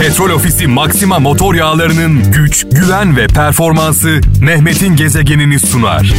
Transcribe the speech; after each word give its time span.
Petrol 0.00 0.30
Ofisi 0.30 0.66
Maxima 0.66 1.18
motor 1.18 1.54
yağlarının 1.54 2.32
güç, 2.32 2.66
güven 2.72 3.16
ve 3.16 3.26
performansı 3.26 4.20
Mehmet'in 4.40 4.96
gezegenini 4.96 5.60
sunar. 5.60 6.14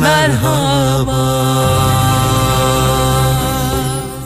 Merhaba. 0.00 1.14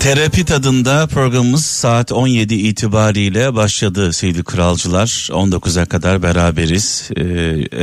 Terapi 0.01 0.45
tadında 0.45 1.07
programımız 1.07 1.67
saat 1.67 2.13
17 2.13 2.55
itibariyle 2.55 3.55
başladı 3.55 4.13
sevgili 4.13 4.45
kralcılar. 4.45 5.09
19'a 5.31 5.87
kadar 5.87 6.23
beraberiz. 6.23 7.11
Ee, 7.17 7.23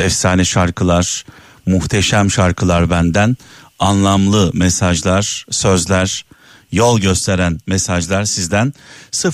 efsane 0.01 0.45
şarkılar, 0.45 1.25
muhteşem 1.65 2.31
şarkılar 2.31 2.89
benden. 2.89 3.37
Anlamlı 3.79 4.51
mesajlar, 4.53 5.45
sözler, 5.51 6.25
yol 6.75 6.99
gösteren 6.99 7.59
mesajlar 7.67 8.25
sizden 8.25 8.73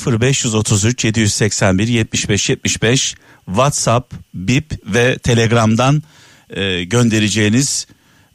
0533 0.07 1.05
781 1.05 1.87
75 1.87 2.49
75 2.49 3.16
WhatsApp, 3.45 4.13
Bip 4.33 4.81
ve 4.85 5.17
Telegram'dan 5.17 6.03
e, 6.49 6.83
göndereceğiniz 6.83 7.88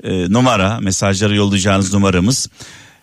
e, 0.05 0.33
numara, 0.33 0.81
mesajları 0.81 1.37
yollayacağınız 1.37 1.93
numaramız. 1.93 2.49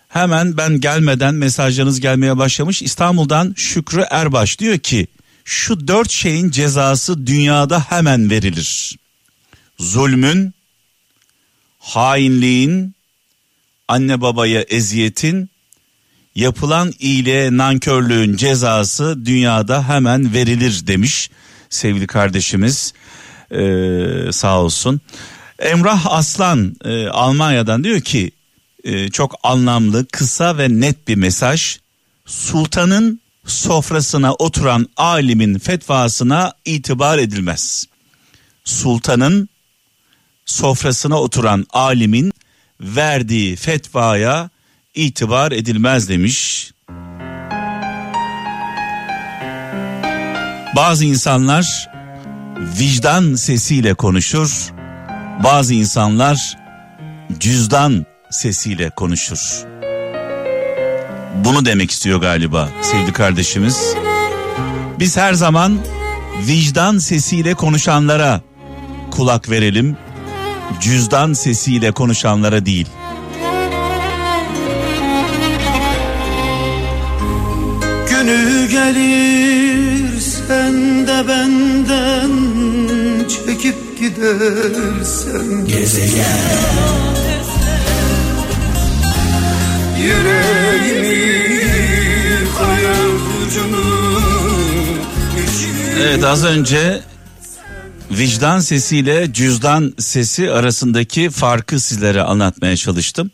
Hemen 0.08 0.56
ben 0.56 0.80
gelmeden 0.80 1.34
mesajlarınız 1.34 2.00
gelmeye 2.00 2.38
başlamış. 2.38 2.82
İstanbul'dan 2.82 3.54
Şükrü 3.56 4.04
Erbaş 4.10 4.58
diyor 4.58 4.78
ki 4.78 5.06
şu 5.44 5.88
dört 5.88 6.10
şeyin 6.10 6.50
cezası 6.50 7.26
dünyada 7.26 7.80
hemen 7.80 8.30
verilir. 8.30 8.98
Zulmün, 9.78 10.54
hainliğin, 11.78 12.94
anne 13.88 14.20
babaya 14.20 14.60
eziyetin, 14.60 15.50
yapılan 16.34 16.92
iyiliğe 16.98 17.56
nankörlüğün 17.56 18.36
cezası 18.36 19.26
dünyada 19.26 19.88
hemen 19.88 20.34
verilir 20.34 20.86
demiş 20.86 21.30
sevgili 21.70 22.06
kardeşimiz 22.06 22.92
ee, 23.50 24.32
sağ 24.32 24.60
olsun. 24.60 25.00
Emrah 25.58 26.06
Aslan 26.06 26.76
e, 26.84 27.08
Almanya'dan 27.08 27.84
diyor 27.84 28.00
ki 28.00 28.30
e, 28.84 29.08
çok 29.08 29.34
anlamlı 29.42 30.06
kısa 30.06 30.58
ve 30.58 30.68
net 30.80 31.08
bir 31.08 31.14
mesaj. 31.14 31.78
Sultanın 32.26 33.20
sofrasına 33.46 34.34
oturan 34.34 34.88
alimin 34.96 35.58
fetvasına 35.58 36.52
itibar 36.64 37.18
edilmez. 37.18 37.86
Sultanın 38.64 39.48
sofrasına 40.46 41.20
oturan 41.20 41.66
alimin 41.70 42.32
verdiği 42.80 43.56
fetvaya 43.56 44.50
itibar 44.94 45.52
edilmez 45.52 46.08
demiş. 46.08 46.70
Bazı 50.76 51.04
insanlar 51.04 51.90
vicdan 52.80 53.34
sesiyle 53.34 53.94
konuşur. 53.94 54.72
Bazı 55.44 55.74
insanlar 55.74 56.56
cüzdan 57.40 58.06
sesiyle 58.30 58.90
konuşur. 58.90 59.64
Bunu 61.44 61.64
demek 61.64 61.90
istiyor 61.90 62.20
galiba 62.20 62.68
sevgili 62.82 63.12
kardeşimiz. 63.12 63.94
Biz 64.98 65.16
her 65.16 65.34
zaman 65.34 65.78
vicdan 66.46 66.98
sesiyle 66.98 67.54
konuşanlara 67.54 68.40
kulak 69.10 69.50
verelim. 69.50 69.96
Cüzdan 70.80 71.32
sesiyle 71.32 71.92
konuşanlara 71.92 72.66
değil. 72.66 72.86
Gelir 78.94 80.20
sen 80.20 81.06
de 81.06 81.28
benden 81.28 82.30
çekip 83.28 83.98
gidersen 83.98 85.66
Gezegen 85.68 86.54
Evet 96.00 96.24
az 96.24 96.44
önce 96.44 97.00
vicdan 98.10 98.60
sesiyle 98.60 99.32
cüzdan 99.32 99.94
sesi 99.98 100.50
arasındaki 100.50 101.30
farkı 101.30 101.80
sizlere 101.80 102.22
anlatmaya 102.22 102.76
çalıştım. 102.76 103.30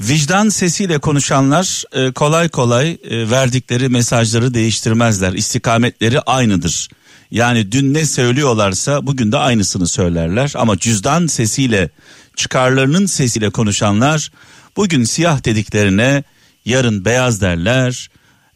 Vicdan 0.00 0.48
sesiyle 0.48 0.98
konuşanlar 0.98 1.84
e, 1.92 2.12
kolay 2.12 2.48
kolay 2.48 2.90
e, 2.90 3.30
verdikleri 3.30 3.88
mesajları 3.88 4.54
değiştirmezler. 4.54 5.32
İstikametleri 5.32 6.20
aynıdır. 6.20 6.88
Yani 7.30 7.72
dün 7.72 7.94
ne 7.94 8.06
söylüyorlarsa 8.06 9.06
bugün 9.06 9.32
de 9.32 9.36
aynısını 9.36 9.88
söylerler. 9.88 10.52
Ama 10.56 10.78
cüzdan 10.78 11.26
sesiyle 11.26 11.90
çıkarlarının 12.36 13.06
sesiyle 13.06 13.50
konuşanlar 13.50 14.30
bugün 14.76 15.04
siyah 15.04 15.44
dediklerine 15.44 16.24
yarın 16.64 17.04
beyaz 17.04 17.40
derler. 17.40 18.10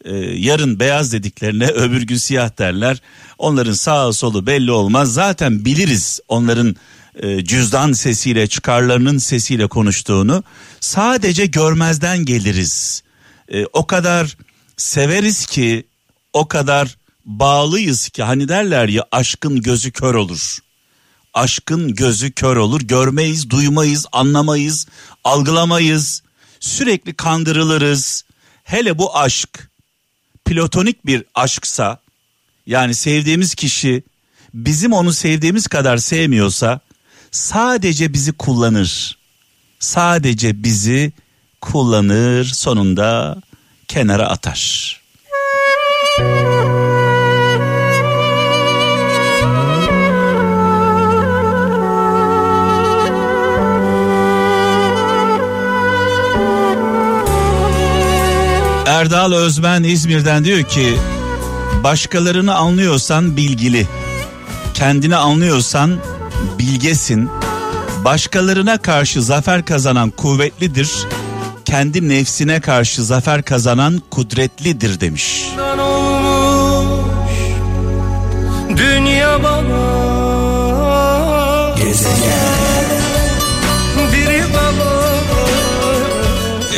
Ee, 0.05 0.15
yarın 0.17 0.79
beyaz 0.79 1.13
dediklerine 1.13 1.67
öbür 1.67 2.01
gün 2.01 2.17
siyah 2.17 2.57
derler. 2.57 3.01
Onların 3.37 3.73
sağ 3.73 4.13
solu 4.13 4.47
belli 4.47 4.71
olmaz. 4.71 5.13
Zaten 5.13 5.65
biliriz 5.65 6.19
onların 6.27 6.75
e, 7.15 7.45
cüzdan 7.45 7.93
sesiyle 7.93 8.47
çıkarlarının 8.47 9.17
sesiyle 9.17 9.67
konuştuğunu. 9.67 10.43
Sadece 10.79 11.45
görmezden 11.45 12.25
geliriz. 12.25 13.03
E, 13.53 13.65
o 13.65 13.87
kadar 13.87 14.37
severiz 14.77 15.45
ki 15.45 15.85
o 16.33 16.47
kadar 16.47 16.97
bağlıyız 17.25 18.09
ki 18.09 18.23
hani 18.23 18.47
derler 18.47 18.87
ya 18.87 19.05
aşkın 19.11 19.61
gözü 19.61 19.91
kör 19.91 20.15
olur. 20.15 20.57
Aşkın 21.33 21.95
gözü 21.95 22.31
kör 22.31 22.57
olur. 22.57 22.81
Görmeyiz, 22.81 23.49
duymayız, 23.49 24.05
anlamayız, 24.11 24.87
algılamayız. 25.23 26.23
Sürekli 26.59 27.13
kandırılırız. 27.13 28.23
Hele 28.63 28.97
bu 28.97 29.17
aşk 29.17 29.68
platonik 30.49 31.05
bir 31.05 31.23
aşksa 31.35 31.99
yani 32.65 32.95
sevdiğimiz 32.95 33.55
kişi 33.55 34.03
bizim 34.53 34.93
onu 34.93 35.13
sevdiğimiz 35.13 35.67
kadar 35.67 35.97
sevmiyorsa 35.97 36.79
sadece 37.31 38.13
bizi 38.13 38.31
kullanır. 38.31 39.17
Sadece 39.79 40.63
bizi 40.63 41.11
kullanır 41.61 42.45
sonunda 42.45 43.41
kenara 43.87 44.27
atar. 44.27 45.01
Erdal 58.89 59.33
Özmen 59.33 59.83
İzmir'den 59.83 60.45
diyor 60.45 60.63
ki 60.63 60.97
başkalarını 61.83 62.55
anlıyorsan 62.55 63.37
bilgili, 63.37 63.87
kendini 64.73 65.15
anlıyorsan 65.15 65.97
bilgesin, 66.59 67.29
başkalarına 68.05 68.77
karşı 68.77 69.21
zafer 69.21 69.65
kazanan 69.65 70.09
kuvvetlidir, 70.09 70.91
kendi 71.65 72.09
nefsine 72.09 72.59
karşı 72.59 73.03
zafer 73.03 73.43
kazanan 73.43 74.01
kudretlidir 74.11 74.99
demiş. 74.99 75.45
Dünya 78.77 79.43
bana 79.43 79.88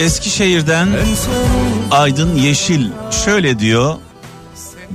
Eskişehir'den 0.01 0.89
Aydın 1.91 2.35
Yeşil 2.35 2.85
şöyle 3.25 3.59
diyor. 3.59 3.95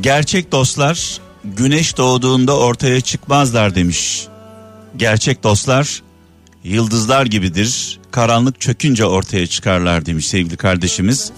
Gerçek 0.01 0.53
dostlar 0.53 1.21
güneş 1.45 1.97
doğduğunda 1.97 2.57
ortaya 2.59 3.01
çıkmazlar 3.01 3.75
demiş. 3.75 4.27
Gerçek 4.97 5.43
dostlar 5.43 6.03
yıldızlar 6.65 7.27
gibidir. 7.27 8.01
Karanlık 8.11 8.61
çökünce 8.61 9.05
ortaya 9.07 9.47
çıkarlar 9.47 10.07
demiş 10.07 10.29
sevgili 10.29 10.57
kardeşimiz. 10.57 11.33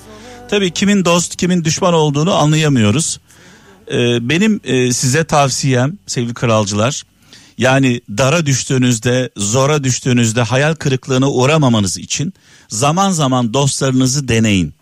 Tabii 0.51 0.71
kimin 0.71 1.05
dost 1.05 1.37
kimin 1.37 1.65
düşman 1.65 1.95
olduğunu 1.95 2.35
anlayamıyoruz. 2.35 3.21
Ee, 3.91 4.29
benim 4.29 4.61
e, 4.65 4.93
size 4.93 5.25
tavsiyem 5.25 5.99
sevgili 6.07 6.35
kralcılar 6.35 7.03
yani 7.59 8.01
dara 8.09 8.47
düştüğünüzde, 8.47 9.31
zora 9.37 9.85
düştüğünüzde 9.85 10.43
hayal 10.43 10.75
kırıklığına 10.75 11.31
uğramamanız 11.31 11.99
için 11.99 12.35
zaman 12.69 13.11
zaman 13.11 13.55
dostlarınızı 13.55 14.29
deneyin. 14.29 14.75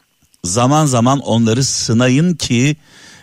Zaman 0.44 0.86
zaman 0.86 1.18
onları 1.18 1.64
sınayın 1.64 2.34
ki 2.34 2.76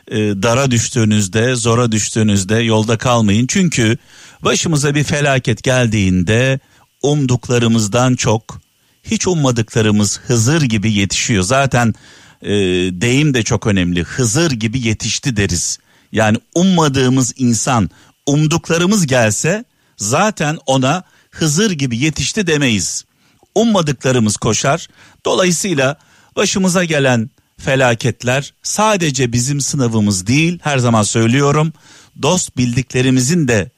e, 0.07 0.17
dara 0.17 0.71
düştüğünüzde, 0.71 1.55
zora 1.55 1.91
düştüğünüzde 1.91 2.55
yolda 2.55 2.97
kalmayın. 2.97 3.47
Çünkü 3.47 3.97
başımıza 4.41 4.95
bir 4.95 5.03
felaket 5.03 5.63
geldiğinde 5.63 6.59
umduklarımızdan 7.01 8.15
çok 8.15 8.61
hiç 9.03 9.27
ummadıklarımız 9.27 10.19
Hızır 10.19 10.61
gibi 10.61 10.93
yetişiyor. 10.93 11.43
Zaten 11.43 11.93
e, 12.41 12.51
deyim 13.01 13.33
de 13.33 13.43
çok 13.43 13.67
önemli. 13.67 14.03
Hızır 14.03 14.51
gibi 14.51 14.87
yetişti 14.87 15.37
deriz. 15.37 15.79
Yani 16.11 16.37
ummadığımız 16.55 17.33
insan 17.37 17.89
umduklarımız 18.25 19.07
gelse 19.07 19.65
zaten 19.97 20.57
ona 20.65 21.03
Hızır 21.33 21.71
gibi 21.71 21.97
yetişti 21.97 22.47
demeyiz. 22.47 23.05
Ummadıklarımız 23.55 24.37
koşar. 24.37 24.87
Dolayısıyla 25.25 25.97
başımıza 26.35 26.83
gelen 26.83 27.29
felaketler 27.57 28.53
sadece 28.63 29.33
bizim 29.33 29.61
sınavımız 29.61 30.27
değil 30.27 30.59
her 30.63 30.77
zaman 30.77 31.03
söylüyorum 31.03 31.73
dost 32.21 32.57
bildiklerimizin 32.57 33.47
de 33.47 33.71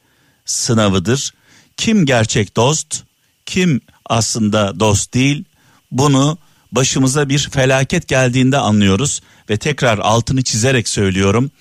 sınavıdır. 0.46 1.34
Kim 1.78 2.06
gerçek 2.06 2.56
dost, 2.58 3.04
kim 3.46 3.82
aslında 4.06 4.80
dost 4.80 5.14
değil 5.14 5.44
bunu 5.92 6.38
başımıza 6.72 7.30
bir 7.30 7.50
felaket 7.50 8.08
geldiğinde 8.08 8.58
anlıyoruz 8.58 9.22
ve 9.50 9.58
tekrar 9.58 9.98
altını 9.98 10.44
çizerek 10.44 10.88
söylüyorum. 10.88 11.52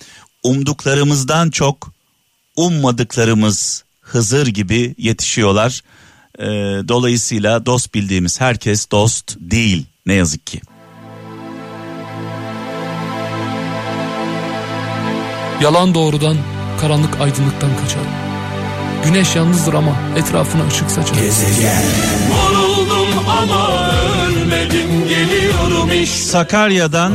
Umduklarımızdan 0.43 1.51
çok 1.51 1.94
ummadıklarımız 2.57 3.85
Hızır 4.01 4.47
gibi 4.47 4.95
yetişiyorlar. 4.99 5.83
Ee, 6.39 6.45
dolayısıyla 6.89 7.67
dost 7.67 7.95
bildiğimiz 7.95 8.41
herkes 8.41 8.91
dost 8.91 9.37
değil 9.41 9.87
ne 10.07 10.15
yazık 10.15 10.47
ki. 10.47 10.61
Yalan 15.63 15.95
doğrudan, 15.95 16.37
karanlık 16.81 17.21
aydınlıktan 17.21 17.71
kaçar. 17.83 18.03
Güneş 19.05 19.37
yalnızdır 19.37 19.75
ama 19.75 19.97
etrafına 20.17 20.67
ışık 20.67 20.91
saçar. 20.91 21.15
Gezegen. 21.17 21.83
ama 23.29 23.91
ölmedim 24.27 25.09
geliyorum 25.09 26.03
işte. 26.03 26.25
Sakarya'dan 26.25 27.13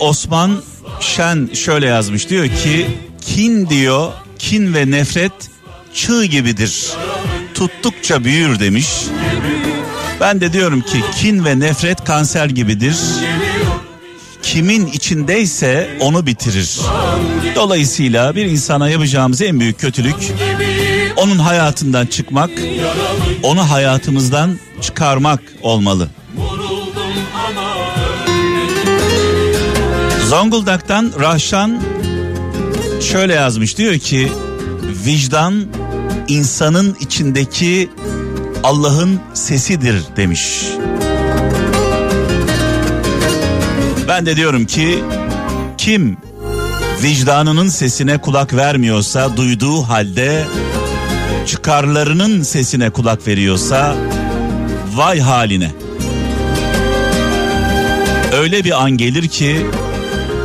Osman 0.00 0.62
Şen 1.00 1.50
şöyle 1.54 1.86
yazmış 1.86 2.28
diyor 2.28 2.46
ki 2.46 2.86
kin 3.20 3.68
diyor 3.68 4.12
kin 4.42 4.74
ve 4.74 4.90
nefret 4.90 5.32
çığ 5.94 6.24
gibidir. 6.24 6.92
Tuttukça 7.54 8.24
büyür 8.24 8.60
demiş. 8.60 8.88
Ben 10.20 10.40
de 10.40 10.52
diyorum 10.52 10.80
ki 10.80 11.00
kin 11.20 11.44
ve 11.44 11.60
nefret 11.60 12.04
kanser 12.04 12.46
gibidir 12.46 12.96
kimin 14.42 14.86
içindeyse 14.86 15.90
onu 16.00 16.26
bitirir. 16.26 16.80
Dolayısıyla 17.54 18.36
bir 18.36 18.46
insana 18.46 18.88
yapacağımız 18.88 19.42
en 19.42 19.60
büyük 19.60 19.80
kötülük 19.80 20.32
onun 21.16 21.38
hayatından 21.38 22.06
çıkmak, 22.06 22.50
onu 23.42 23.70
hayatımızdan 23.70 24.58
çıkarmak 24.80 25.40
olmalı. 25.62 26.08
Zonguldak'tan 30.28 31.12
Rahşan 31.20 31.82
şöyle 33.02 33.34
yazmış 33.34 33.78
diyor 33.78 33.98
ki 33.98 34.32
vicdan 35.06 35.64
insanın 36.28 36.96
içindeki 37.00 37.90
Allah'ın 38.62 39.20
sesidir 39.34 39.96
demiş. 40.16 40.64
Ben 44.08 44.26
de 44.26 44.36
diyorum 44.36 44.66
ki 44.66 44.98
kim 45.78 46.16
vicdanının 47.02 47.68
sesine 47.68 48.18
kulak 48.18 48.54
vermiyorsa 48.54 49.36
duyduğu 49.36 49.82
halde 49.82 50.44
çıkarlarının 51.46 52.42
sesine 52.42 52.90
kulak 52.90 53.26
veriyorsa 53.26 53.96
vay 54.94 55.20
haline. 55.20 55.70
Öyle 58.32 58.64
bir 58.64 58.82
an 58.82 58.90
gelir 58.90 59.28
ki 59.28 59.66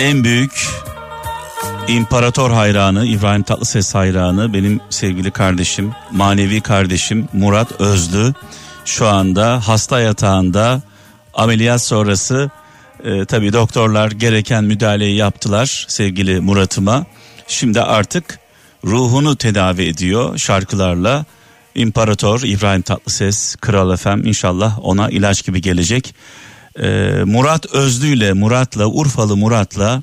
en 0.00 0.24
büyük 0.24 0.68
imparator 1.88 2.50
hayranı, 2.50 3.06
İbrahim 3.06 3.42
Tatlıses 3.42 3.94
hayranı 3.94 4.54
benim 4.54 4.80
sevgili 4.90 5.30
kardeşim, 5.30 5.92
manevi 6.10 6.60
kardeşim 6.60 7.28
Murat 7.32 7.80
Özlü 7.80 8.34
şu 8.84 9.06
anda 9.06 9.68
hasta 9.68 10.00
yatağında 10.00 10.82
ameliyat 11.34 11.82
sonrası 11.82 12.50
e, 13.04 13.24
tabii 13.24 13.52
doktorlar 13.52 14.10
gereken 14.10 14.64
müdahaleyi 14.64 15.16
yaptılar 15.16 15.84
sevgili 15.88 16.40
Murat'ıma. 16.40 17.06
Şimdi 17.46 17.80
artık 17.80 18.38
ruhunu 18.84 19.36
tedavi 19.36 19.82
ediyor 19.82 20.38
şarkılarla. 20.38 21.24
İmparator 21.74 22.40
İbrahim 22.40 22.82
Tatlıses, 22.82 23.56
Kral 23.56 23.92
Efem 23.92 24.26
inşallah 24.26 24.78
ona 24.82 25.10
ilaç 25.10 25.44
gibi 25.44 25.60
gelecek. 25.60 26.14
Ee, 26.78 27.22
Murat 27.24 27.66
Özlü 27.66 28.16
ile 28.16 28.32
Murat'la 28.32 28.86
Urfalı 28.86 29.36
Murat'la 29.36 30.02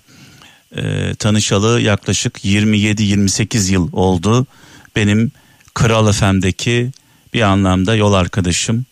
e, 0.76 1.16
tanışalı 1.16 1.82
yaklaşık 1.82 2.46
27-28 2.46 3.72
yıl 3.72 3.90
oldu. 3.94 4.48
Benim 4.96 5.32
Kral 5.74 6.10
Efem'deki 6.10 6.92
bir 7.34 7.42
anlamda 7.42 7.96
yol 7.96 8.14
arkadaşım. 8.14 8.86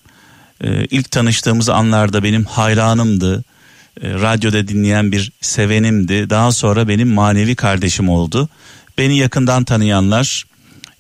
Ee, 0.64 0.86
ilk 0.86 1.12
tanıştığımız 1.12 1.70
anlarda 1.70 2.24
benim 2.24 2.46
hayranımdı. 2.46 3.44
Ee, 4.02 4.14
radyoda 4.14 4.68
dinleyen 4.68 5.12
bir 5.12 5.32
sevenimdi. 5.42 6.30
Daha 6.30 6.52
sonra 6.52 6.88
benim 6.88 7.14
manevi 7.14 7.56
kardeşim 7.56 8.10
oldu. 8.10 8.50
Beni 8.98 9.18
yakından 9.18 9.64
tanıyanlar, 9.64 10.46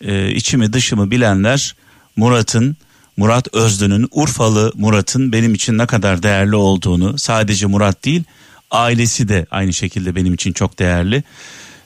e, 0.01 0.31
içimi 0.31 0.73
dışımı 0.73 1.11
bilenler 1.11 1.75
Murat'ın 2.15 2.77
Murat 3.17 3.53
Özlü'nün 3.53 4.07
Urfalı 4.11 4.71
Murat'ın 4.75 5.31
benim 5.31 5.53
için 5.53 5.77
ne 5.77 5.85
kadar 5.85 6.23
değerli 6.23 6.55
olduğunu 6.55 7.17
sadece 7.17 7.65
Murat 7.65 8.05
değil 8.05 8.23
ailesi 8.71 9.27
de 9.27 9.45
aynı 9.51 9.73
şekilde 9.73 10.15
benim 10.15 10.33
için 10.33 10.53
çok 10.53 10.79
değerli. 10.79 11.23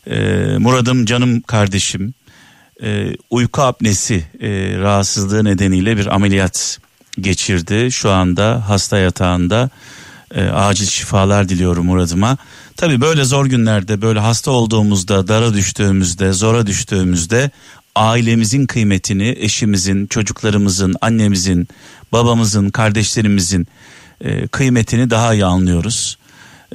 Ee, 0.08 0.58
Murat'ım 0.60 1.06
canım 1.06 1.42
kardeşim 1.42 2.14
e, 2.84 3.16
uyku 3.30 3.62
apnesi 3.62 4.24
e, 4.42 4.50
rahatsızlığı 4.78 5.44
nedeniyle 5.44 5.98
bir 5.98 6.16
ameliyat 6.16 6.80
geçirdi. 7.20 7.92
Şu 7.92 8.12
anda 8.12 8.70
hasta 8.70 8.98
yatağında 8.98 9.70
e, 10.36 10.44
acil 10.44 10.86
şifalar 10.86 11.50
diliyorum 11.50 11.86
Murat'ıma. 11.86 12.38
Tabi 12.78 13.02
böyle 13.02 13.24
zor 13.24 13.46
günlerde 13.46 14.02
böyle 14.02 14.20
hasta 14.20 14.52
olduğumuzda 14.52 15.28
dara 15.28 15.54
düştüğümüzde 15.54 16.34
zora 16.34 16.68
düştüğümüzde 16.68 17.52
ailemizin 17.96 18.66
kıymetini 18.66 19.36
eşimizin, 19.40 20.08
çocuklarımızın, 20.08 20.96
annemizin, 21.02 21.68
babamızın, 22.12 22.70
kardeşlerimizin 22.70 23.68
e, 24.22 24.48
kıymetini 24.48 25.10
daha 25.10 25.34
iyi 25.34 25.46
anlıyoruz. 25.46 26.18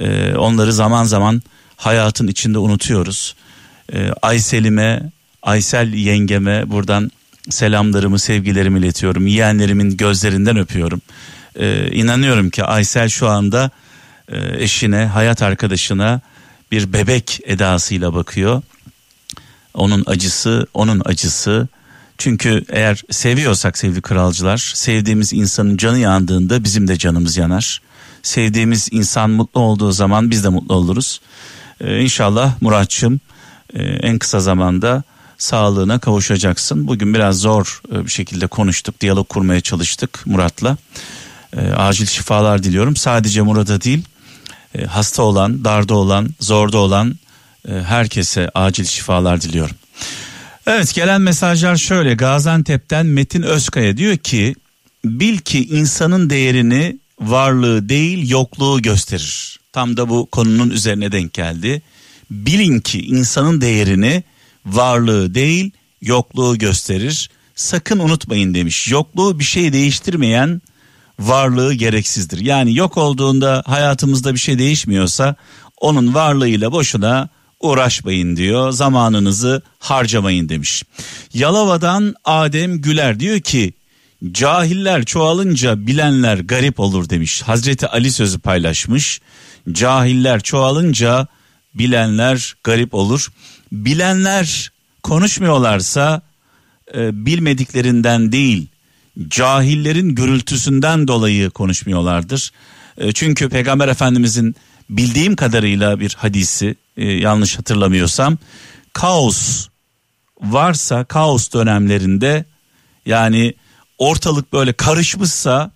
E, 0.01 0.35
onları 0.35 0.73
zaman 0.73 1.05
zaman 1.05 1.43
hayatın 1.77 2.29
içinde 2.29 2.59
unutuyoruz. 2.59 3.35
E, 3.93 4.11
Aysel'ime, 4.23 5.03
Aysel 5.43 5.93
yengeme 5.93 6.71
buradan 6.71 7.11
selamlarımı, 7.51 8.19
sevgilerimi 8.19 8.79
iletiyorum. 8.79 9.27
Yeğenlerimin 9.27 9.97
gözlerinden 9.97 10.57
öpüyorum. 10.57 11.01
E, 11.57 11.91
inanıyorum 11.91 12.51
ki 12.51 12.65
Aysel 12.65 13.09
şu 13.09 13.29
anda 13.29 13.71
e, 14.29 14.63
eşine, 14.63 15.05
hayat 15.05 15.43
arkadaşına 15.43 16.21
bir 16.73 16.93
bebek 16.93 17.41
edasıyla 17.45 18.15
bakıyor 18.15 18.63
onun 19.75 20.05
acısı, 20.07 20.67
onun 20.75 21.03
acısı. 21.05 21.69
Çünkü 22.19 22.65
eğer 22.69 23.03
seviyorsak 23.11 23.79
sevgili 23.79 24.03
kralcılar, 24.03 24.73
sevdiğimiz 24.75 25.33
insanın 25.33 25.77
canı 25.77 25.99
yandığında 25.99 26.65
bizim 26.65 26.89
de 26.89 26.99
canımız 26.99 27.37
yanar. 27.37 27.83
Sevdiğimiz 28.23 28.89
insan 28.91 29.31
mutlu 29.31 29.61
olduğu 29.61 29.93
zaman 29.93 30.31
biz 30.31 30.45
de 30.45 30.49
mutlu 30.49 30.75
oluruz. 30.75 31.21
Ee, 31.81 32.01
inşallah 32.01 32.63
Muratçım 32.63 33.21
e, 33.75 33.83
en 33.83 34.19
kısa 34.19 34.41
zamanda 34.41 35.03
sağlığına 35.39 35.99
kavuşacaksın. 35.99 36.87
Bugün 36.87 37.15
biraz 37.15 37.39
zor 37.39 37.81
e, 37.93 38.05
bir 38.05 38.11
şekilde 38.11 38.47
konuştuk, 38.47 39.01
diyalog 39.01 39.29
kurmaya 39.29 39.61
çalıştık 39.61 40.27
Murat'la. 40.27 40.77
E, 41.57 41.61
acil 41.61 42.07
şifalar 42.07 42.63
diliyorum. 42.63 42.97
Sadece 42.97 43.43
Murat'a 43.43 43.81
değil, 43.81 44.05
e, 44.75 44.85
hasta 44.85 45.23
olan, 45.23 45.65
darda 45.65 45.95
olan, 45.95 46.29
zorda 46.41 46.79
olan 46.79 47.15
herkese 47.69 48.51
acil 48.55 48.85
şifalar 48.85 49.41
diliyorum. 49.41 49.77
Evet 50.67 50.95
gelen 50.95 51.21
mesajlar 51.21 51.77
şöyle 51.77 52.15
Gaziantep'ten 52.15 53.07
Metin 53.07 53.43
Özkaya 53.43 53.97
diyor 53.97 54.17
ki 54.17 54.55
bil 55.05 55.39
ki 55.39 55.67
insanın 55.69 56.31
değerini 56.31 56.99
varlığı 57.21 57.89
değil 57.89 58.31
yokluğu 58.31 58.83
gösterir. 58.83 59.61
Tam 59.73 59.97
da 59.97 60.09
bu 60.09 60.27
konunun 60.27 60.71
üzerine 60.71 61.13
denk 61.13 61.33
geldi. 61.33 61.83
Bilin 62.31 62.81
ki 62.81 63.07
insanın 63.07 63.61
değerini 63.61 64.23
varlığı 64.67 65.35
değil 65.35 65.71
yokluğu 66.03 66.59
gösterir. 66.59 67.31
Sakın 67.55 67.99
unutmayın 67.99 68.55
demiş. 68.55 68.89
Yokluğu 68.89 69.39
bir 69.39 69.45
şey 69.45 69.73
değiştirmeyen 69.73 70.63
varlığı 71.19 71.75
gereksizdir. 71.75 72.39
Yani 72.39 72.75
yok 72.75 72.97
olduğunda 72.97 73.63
hayatımızda 73.67 74.35
bir 74.35 74.39
şey 74.39 74.59
değişmiyorsa 74.59 75.37
onun 75.81 76.15
varlığıyla 76.15 76.73
boşuna 76.73 77.29
uğraşmayın 77.65 78.37
diyor. 78.37 78.71
Zamanınızı 78.73 79.63
harcamayın 79.79 80.49
demiş. 80.49 80.83
Yalova'dan 81.35 82.15
Adem 82.25 82.81
Güler 82.81 83.21
diyor 83.21 83.41
ki 83.41 83.73
cahiller 84.33 85.05
çoğalınca 85.05 85.87
bilenler 85.87 86.39
garip 86.39 86.81
olur 86.81 87.09
demiş. 87.09 87.43
Hazreti 87.43 87.87
Ali 87.89 88.13
sözü 88.13 88.39
paylaşmış. 88.39 89.21
Cahiller 89.73 90.41
çoğalınca 90.41 91.27
bilenler 91.75 92.57
garip 92.65 92.95
olur. 92.95 93.29
Bilenler 93.73 94.73
konuşmuyorlarsa 95.03 96.23
e, 96.95 97.27
bilmediklerinden 97.27 98.33
değil 98.33 98.67
cahillerin 99.29 100.09
gürültüsünden 100.15 101.09
dolayı 101.09 101.51
konuşmuyorlardır. 101.51 102.53
E, 102.99 103.13
çünkü 103.13 103.49
Peygamber 103.49 103.89
Efendimizin 103.89 104.57
bildiğim 104.91 105.37
kadarıyla 105.37 106.01
bir 106.01 106.15
hadisi 106.19 106.75
e, 106.97 107.05
yanlış 107.05 107.59
hatırlamıyorsam 107.59 108.39
kaos 108.93 109.69
varsa 110.41 111.05
kaos 111.05 111.53
dönemlerinde 111.53 112.45
yani 113.07 113.55
ortalık 113.99 114.53
böyle 114.53 114.73
karışmışsa 114.73 115.71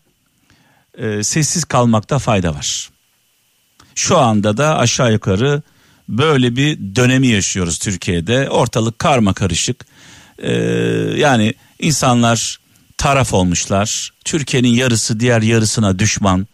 e, 0.98 1.22
sessiz 1.22 1.64
kalmakta 1.64 2.18
fayda 2.18 2.54
var. 2.54 2.90
Şu 3.94 4.18
anda 4.18 4.56
da 4.56 4.78
aşağı 4.78 5.12
yukarı 5.12 5.62
böyle 6.08 6.56
bir 6.56 6.78
dönemi 6.96 7.26
yaşıyoruz 7.26 7.78
Türkiye'de. 7.78 8.50
Ortalık 8.50 8.98
karma 8.98 9.32
karışık. 9.32 9.87
Ee, 10.38 10.52
yani 11.16 11.54
insanlar 11.78 12.58
taraf 12.98 13.34
olmuşlar. 13.34 14.12
Türkiye'nin 14.25 14.68
yarısı 14.68 15.20
diğer 15.20 15.42
yarısına 15.42 15.98
düşman. 15.98 16.46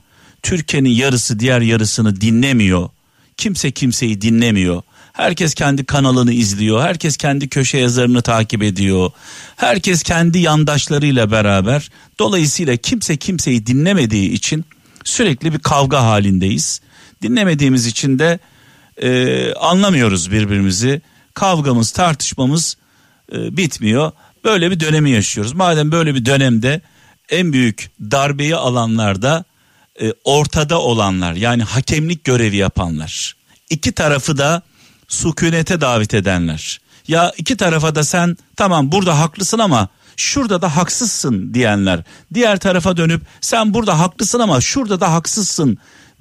Türkiye'nin 0.43 0.91
yarısı 0.91 1.41
diğer 1.41 1.61
yarısını 1.61 2.21
dinlemiyor. 2.21 2.89
Kimse 3.37 3.71
kimseyi 3.71 4.21
dinlemiyor. 4.21 4.83
Herkes 5.13 5.55
kendi 5.55 5.85
kanalını 5.85 6.33
izliyor. 6.33 6.83
Herkes 6.83 7.17
kendi 7.17 7.49
köşe 7.49 7.79
yazarını 7.79 8.23
takip 8.23 8.63
ediyor. 8.63 9.11
Herkes 9.57 10.03
kendi 10.03 10.39
yandaşlarıyla 10.39 11.31
beraber. 11.31 11.91
Dolayısıyla 12.19 12.77
kimse 12.77 13.17
kimseyi 13.17 13.67
dinlemediği 13.67 14.31
için 14.31 14.65
sürekli 15.05 15.53
bir 15.53 15.59
kavga 15.59 16.03
halindeyiz. 16.03 16.81
Dinlemediğimiz 17.23 17.87
için 17.87 18.19
de 18.19 18.39
e, 19.03 19.53
anlamıyoruz 19.55 20.31
birbirimizi. 20.31 21.03
Kavgamız, 21.35 21.91
tartışmamız 21.91 22.77
e, 23.33 23.57
bitmiyor. 23.57 24.13
Böyle 24.45 24.71
bir 24.71 24.81
dönemi 24.81 25.11
yaşıyoruz. 25.11 25.53
Madem 25.53 25.93
böyle 25.93 26.15
bir 26.15 26.25
dönemde 26.25 26.81
en 27.29 27.53
büyük 27.53 27.91
darbeyi 28.01 28.57
alanlar 28.57 29.23
da 29.23 29.45
e, 30.03 30.13
ortada 30.25 30.81
olanlar 30.81 31.35
yani 31.35 31.63
hakemlik 31.63 32.25
görevi 32.25 32.57
yapanlar. 32.57 33.37
İki 33.71 33.93
tarafı 33.93 34.39
da 34.39 34.63
sükunete 35.09 35.81
davet 35.81 36.15
edenler. 36.15 36.81
Ya 37.09 37.33
iki 37.37 37.57
tarafa 37.57 37.95
da 37.95 38.05
sen 38.05 38.37
tamam 38.57 38.93
burada 38.93 39.19
haklısın 39.19 39.59
ama 39.59 39.89
şurada 40.17 40.63
da 40.63 40.77
haksızsın 40.77 41.55
diyenler. 41.55 42.03
Diğer 42.35 42.59
tarafa 42.59 42.97
dönüp 42.97 43.23
sen 43.41 43.75
burada 43.75 43.99
haklısın 43.99 44.39
ama 44.39 44.61
şurada 44.61 45.01
da 45.01 45.13
haksızsın 45.13 45.79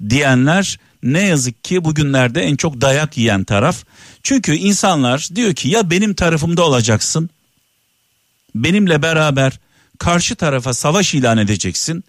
diyenler 0.08 0.78
ne 1.02 1.20
yazık 1.22 1.64
ki 1.64 1.84
bugünlerde 1.84 2.42
en 2.42 2.56
çok 2.56 2.80
dayak 2.80 3.18
yiyen 3.18 3.44
taraf. 3.44 3.84
Çünkü 4.22 4.54
insanlar 4.54 5.28
diyor 5.34 5.54
ki 5.54 5.68
ya 5.68 5.90
benim 5.90 6.14
tarafımda 6.14 6.62
olacaksın. 6.64 7.30
Benimle 8.54 9.02
beraber 9.02 9.58
karşı 9.98 10.36
tarafa 10.36 10.74
savaş 10.74 11.14
ilan 11.14 11.38
edeceksin. 11.38 12.04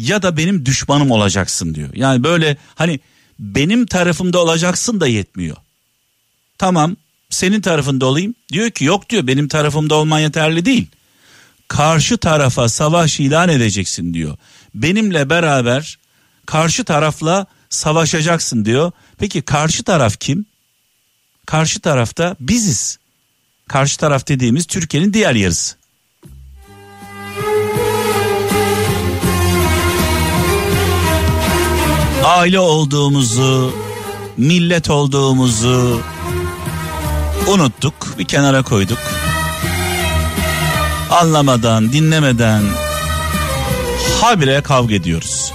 Ya 0.00 0.22
da 0.22 0.36
benim 0.36 0.66
düşmanım 0.66 1.10
olacaksın 1.10 1.74
diyor. 1.74 1.88
Yani 1.94 2.24
böyle 2.24 2.56
hani 2.74 3.00
benim 3.38 3.86
tarafımda 3.86 4.38
olacaksın 4.38 5.00
da 5.00 5.06
yetmiyor. 5.06 5.56
Tamam 6.58 6.96
senin 7.30 7.60
tarafında 7.60 8.06
olayım. 8.06 8.34
Diyor 8.52 8.70
ki 8.70 8.84
yok 8.84 9.10
diyor 9.10 9.26
benim 9.26 9.48
tarafımda 9.48 9.94
olman 9.94 10.20
yeterli 10.20 10.64
değil. 10.64 10.86
Karşı 11.68 12.18
tarafa 12.18 12.68
savaş 12.68 13.20
ilan 13.20 13.48
edeceksin 13.48 14.14
diyor. 14.14 14.36
Benimle 14.74 15.30
beraber 15.30 15.98
karşı 16.46 16.84
tarafla 16.84 17.46
savaşacaksın 17.70 18.64
diyor. 18.64 18.92
Peki 19.18 19.42
karşı 19.42 19.82
taraf 19.82 20.20
kim? 20.20 20.46
Karşı 21.46 21.80
tarafta 21.80 22.36
biziz. 22.40 22.98
Karşı 23.68 23.98
taraf 23.98 24.28
dediğimiz 24.28 24.66
Türkiye'nin 24.66 25.12
diğer 25.12 25.34
yarısı. 25.34 25.79
Aile 32.24 32.58
olduğumuzu, 32.58 33.72
millet 34.36 34.90
olduğumuzu 34.90 36.00
unuttuk, 37.48 37.94
bir 38.18 38.24
kenara 38.24 38.62
koyduk. 38.62 38.98
Anlamadan, 41.10 41.92
dinlemeden 41.92 42.62
habire 44.20 44.60
kavga 44.60 44.94
ediyoruz. 44.94 45.52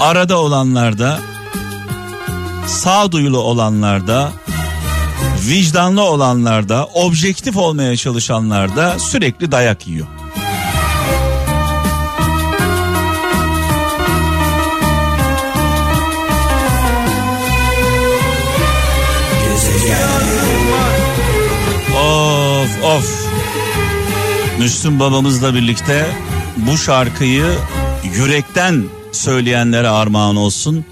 arada 0.00 0.38
olanlarda, 0.38 1.20
sağduyulu 2.66 3.38
olanlarda, 3.38 4.32
vicdanlı 5.48 6.02
olanlarda, 6.02 6.86
objektif 6.86 7.56
olmaya 7.56 7.96
çalışanlarda 7.96 8.98
sürekli 8.98 9.52
dayak 9.52 9.86
yiyor. 9.86 10.06
Müslüm 24.58 25.00
babamızla 25.00 25.54
birlikte 25.54 26.06
bu 26.56 26.78
şarkıyı 26.78 27.46
yürekten 28.16 28.84
söyleyenlere 29.12 29.88
armağan 29.88 30.36
olsun. 30.36 30.84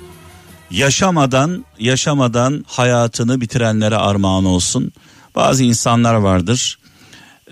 Yaşamadan 0.70 1.64
yaşamadan 1.78 2.64
hayatını 2.68 3.40
bitirenlere 3.40 3.96
armağan 3.96 4.44
olsun. 4.44 4.92
Bazı 5.34 5.64
insanlar 5.64 6.14
vardır 6.14 6.78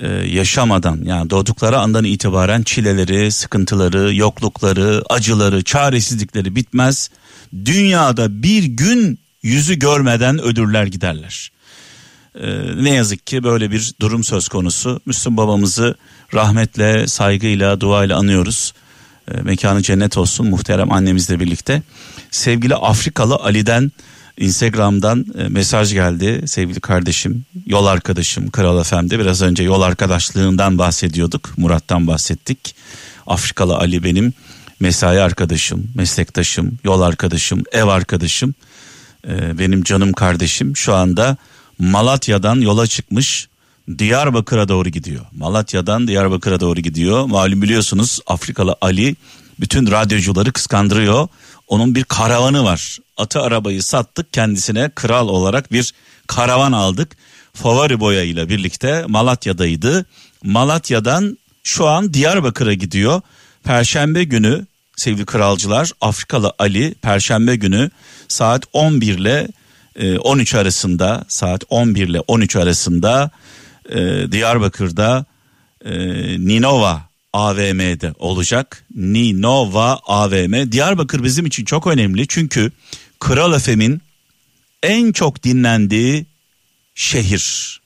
e, 0.00 0.08
yaşamadan 0.08 1.00
yani 1.04 1.30
doğdukları 1.30 1.78
andan 1.78 2.04
itibaren 2.04 2.62
çileleri, 2.62 3.32
sıkıntıları, 3.32 4.14
yoklukları, 4.14 5.02
acıları, 5.10 5.64
çaresizlikleri 5.64 6.56
bitmez. 6.56 7.10
Dünyada 7.64 8.42
bir 8.42 8.64
gün 8.64 9.18
yüzü 9.42 9.78
görmeden 9.78 10.42
ödürler 10.42 10.86
giderler. 10.86 11.50
Ee, 12.40 12.84
ne 12.84 12.94
yazık 12.94 13.26
ki 13.26 13.42
böyle 13.42 13.70
bir 13.70 13.94
durum 14.00 14.24
söz 14.24 14.48
konusu. 14.48 15.00
Müslüm 15.06 15.36
babamızı 15.36 15.94
rahmetle, 16.34 17.06
saygıyla, 17.06 17.80
duayla 17.80 18.18
anıyoruz. 18.18 18.72
E, 19.32 19.40
mekanı 19.42 19.82
cennet 19.82 20.16
olsun 20.16 20.46
muhterem 20.46 20.92
annemizle 20.92 21.40
birlikte. 21.40 21.82
Sevgili 22.30 22.74
Afrikalı 22.74 23.34
Ali'den 23.34 23.92
Instagram'dan 24.38 25.26
e, 25.38 25.48
mesaj 25.48 25.92
geldi 25.92 26.42
sevgili 26.46 26.80
kardeşim, 26.80 27.44
yol 27.66 27.86
arkadaşım 27.86 28.50
Kral 28.50 28.80
Efendi. 28.80 29.18
Biraz 29.18 29.42
önce 29.42 29.62
yol 29.62 29.82
arkadaşlığından 29.82 30.78
bahsediyorduk, 30.78 31.58
Murat'tan 31.58 32.06
bahsettik. 32.06 32.74
Afrikalı 33.26 33.76
Ali 33.76 34.04
benim 34.04 34.32
mesai 34.80 35.20
arkadaşım, 35.20 35.88
meslektaşım, 35.94 36.78
yol 36.84 37.00
arkadaşım, 37.00 37.62
ev 37.72 37.84
arkadaşım. 37.84 38.54
E, 39.28 39.58
benim 39.58 39.82
canım 39.82 40.12
kardeşim 40.12 40.76
şu 40.76 40.94
anda 40.94 41.36
Malatya'dan 41.78 42.60
yola 42.60 42.86
çıkmış 42.86 43.48
Diyarbakır'a 43.98 44.68
doğru 44.68 44.88
gidiyor. 44.88 45.24
Malatya'dan 45.32 46.08
Diyarbakır'a 46.08 46.60
doğru 46.60 46.80
gidiyor. 46.80 47.24
Malum 47.24 47.62
biliyorsunuz 47.62 48.20
Afrikalı 48.26 48.76
Ali 48.80 49.16
bütün 49.60 49.90
radyocuları 49.90 50.52
kıskandırıyor. 50.52 51.28
Onun 51.68 51.94
bir 51.94 52.04
karavanı 52.04 52.64
var. 52.64 52.98
Atı 53.16 53.40
arabayı 53.40 53.82
sattık 53.82 54.32
kendisine 54.32 54.90
kral 54.94 55.28
olarak 55.28 55.72
bir 55.72 55.94
karavan 56.26 56.72
aldık. 56.72 57.16
Favori 57.54 58.00
boya 58.00 58.22
ile 58.22 58.48
birlikte 58.48 59.04
Malatya'daydı. 59.08 60.06
Malatya'dan 60.44 61.38
şu 61.62 61.86
an 61.88 62.14
Diyarbakır'a 62.14 62.74
gidiyor. 62.74 63.20
Perşembe 63.64 64.24
günü 64.24 64.66
sevgili 64.96 65.26
kralcılar 65.26 65.90
Afrikalı 66.00 66.52
Ali 66.58 66.94
Perşembe 66.94 67.56
günü 67.56 67.90
saat 68.28 68.64
11 68.72 69.18
ile 69.18 69.48
13 70.18 70.54
arasında 70.54 71.24
saat 71.28 71.64
11 71.68 72.08
ile 72.08 72.20
13 72.20 72.56
arasında 72.56 73.30
e, 73.88 74.32
Diyarbakır'da 74.32 75.24
e, 75.84 75.92
Ninova 76.46 77.02
AVM'de 77.32 78.12
olacak. 78.18 78.84
Ninova 78.94 80.00
AVM. 80.06 80.72
Diyarbakır 80.72 81.24
bizim 81.24 81.46
için 81.46 81.64
çok 81.64 81.86
önemli 81.86 82.26
çünkü 82.28 82.72
Kral 83.20 83.58
FM'in 83.58 84.02
en 84.82 85.12
çok 85.12 85.42
dinlendiği 85.44 86.26
şehir. 86.94 87.80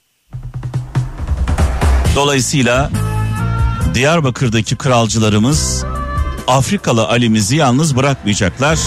Dolayısıyla 2.15 2.91
Diyarbakır'daki 3.95 4.77
kralcılarımız 4.77 5.85
Afrikalı 6.47 7.09
Ali'mizi 7.09 7.57
yalnız 7.57 7.97
bırakmayacaklar. 7.97 8.79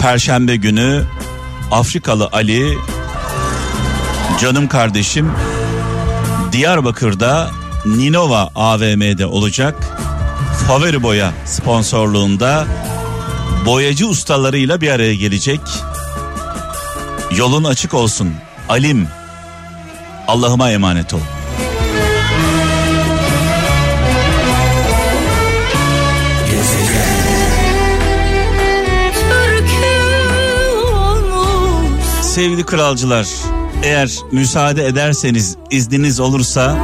Perşembe 0.00 0.56
günü 0.56 1.04
Afrikalı 1.70 2.28
Ali 2.32 2.78
canım 4.40 4.68
kardeşim 4.68 5.32
Diyarbakır'da 6.52 7.50
Ninova 7.86 8.50
AVM'de 8.54 9.26
olacak. 9.26 9.74
Favori 10.68 11.02
Boya 11.02 11.32
sponsorluğunda 11.44 12.66
boyacı 13.66 14.08
ustalarıyla 14.08 14.80
bir 14.80 14.90
araya 14.90 15.14
gelecek. 15.14 15.60
Yolun 17.36 17.64
açık 17.64 17.94
olsun. 17.94 18.34
Alim. 18.68 19.08
Allah'ıma 20.28 20.70
emanet 20.70 21.14
ol. 21.14 21.20
Sevgili 32.40 32.64
kralcılar, 32.64 33.26
eğer 33.82 34.10
müsaade 34.32 34.86
ederseniz, 34.86 35.56
izniniz 35.70 36.20
olursa 36.20 36.76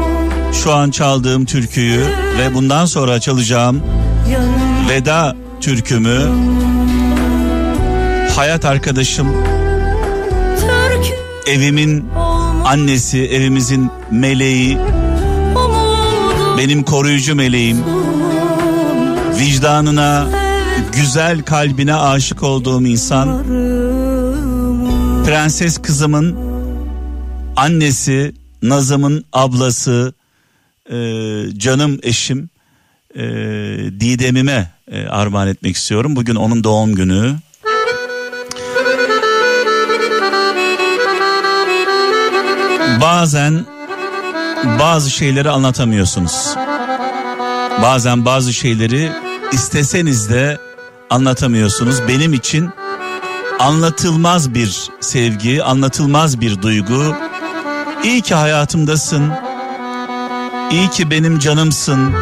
şu 0.52 0.72
an 0.72 0.90
çaldığım 0.90 1.44
türküyü 1.44 2.00
ve 2.38 2.54
bundan 2.54 2.86
sonra 2.86 3.20
çalacağım 3.20 3.82
veda 4.90 5.36
türkümü 5.60 6.30
hayat 8.36 8.64
arkadaşım 8.64 9.28
evimin 11.46 12.04
annesi, 12.64 13.18
evimizin 13.18 13.90
meleği, 14.10 14.78
benim 16.58 16.82
koruyucu 16.82 17.34
meleğim, 17.34 17.78
vicdanına, 19.38 20.26
güzel 20.92 21.42
kalbine 21.42 21.94
aşık 21.94 22.42
olduğum 22.42 22.82
insan, 22.82 23.44
prenses 25.26 25.78
kızımın 25.78 26.36
annesi, 27.56 28.34
Nazım'ın 28.62 29.24
ablası, 29.32 30.14
e, 30.90 30.96
canım 31.56 31.98
eşim 32.02 32.50
e, 33.14 33.22
Didem'ime 34.00 34.70
e, 34.90 35.06
armağan 35.06 35.48
etmek 35.48 35.76
istiyorum. 35.76 36.16
Bugün 36.16 36.34
onun 36.34 36.64
doğum 36.64 36.94
günü. 36.94 37.36
Bazen 43.00 43.66
bazı 44.78 45.10
şeyleri 45.10 45.50
anlatamıyorsunuz. 45.50 46.54
Bazen 47.82 48.24
bazı 48.24 48.52
şeyleri 48.52 49.12
isteseniz 49.52 50.30
de 50.30 50.58
anlatamıyorsunuz. 51.10 52.08
Benim 52.08 52.32
için 52.32 52.70
anlatılmaz 53.58 54.54
bir 54.54 54.90
sevgi, 55.00 55.64
anlatılmaz 55.64 56.40
bir 56.40 56.62
duygu. 56.62 57.16
İyi 58.04 58.22
ki 58.22 58.34
hayatımdasın. 58.34 59.32
İyi 60.70 60.90
ki 60.90 61.10
benim 61.10 61.38
canımsın. 61.38 62.12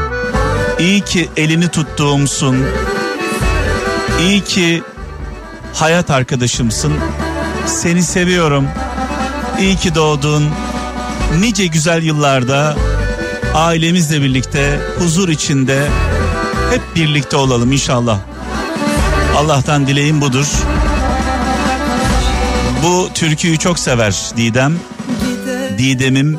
İyi 0.79 1.01
ki 1.01 1.29
elini 1.37 1.69
tuttuğumsun. 1.69 2.57
İyi 4.21 4.41
ki 4.45 4.83
hayat 5.75 6.11
arkadaşımsın. 6.11 6.93
Seni 7.67 8.03
seviyorum. 8.03 8.69
İyi 9.61 9.77
ki 9.77 9.95
doğdun. 9.95 10.45
Nice 11.41 11.67
güzel 11.67 12.03
yıllarda 12.03 12.77
ailemizle 13.55 14.23
birlikte 14.23 14.81
huzur 14.99 15.29
içinde 15.29 15.89
hep 16.71 16.97
birlikte 16.97 17.37
olalım 17.37 17.73
inşallah. 17.73 18.19
Allah'tan 19.37 19.87
dileğim 19.87 20.21
budur. 20.21 20.47
Bu 22.85 23.09
türküyü 23.15 23.59
çok 23.59 23.79
sever 23.79 24.15
Didem. 24.37 24.79
Didem'im 25.79 26.39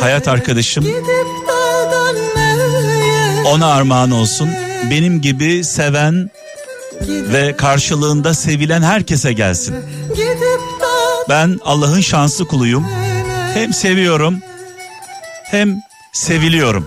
hayat 0.00 0.28
arkadaşım. 0.28 0.86
Ona 3.46 3.66
armağan 3.66 4.10
olsun. 4.10 4.50
Benim 4.90 5.20
gibi 5.20 5.64
seven 5.64 6.30
ve 7.08 7.56
karşılığında 7.56 8.34
sevilen 8.34 8.82
herkese 8.82 9.32
gelsin. 9.32 9.76
Ben 11.28 11.60
Allah'ın 11.64 12.00
şanslı 12.00 12.46
kuluyum. 12.46 12.86
Hem 13.54 13.72
seviyorum 13.72 14.38
hem 15.44 15.82
seviliyorum. 16.12 16.86